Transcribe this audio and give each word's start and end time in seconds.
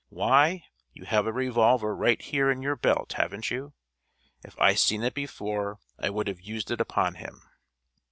Why! 0.09 0.65
you 0.93 1.05
have 1.05 1.27
a 1.27 1.31
revolver 1.31 1.95
right 1.95 2.19
here 2.19 2.49
in 2.49 2.63
your 2.63 2.75
belt, 2.75 3.13
haven't 3.17 3.51
you? 3.51 3.75
If 4.43 4.59
I 4.59 4.73
seen 4.73 5.03
it 5.03 5.13
before, 5.13 5.77
I 5.99 6.09
would 6.09 6.27
have 6.27 6.41
used 6.41 6.71
it 6.71 6.81
upon 6.81 7.13
him!" 7.21 7.43